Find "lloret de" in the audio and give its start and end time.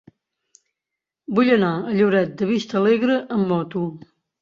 2.01-2.51